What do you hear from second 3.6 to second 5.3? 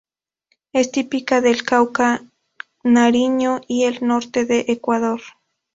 y el norte de Ecuador.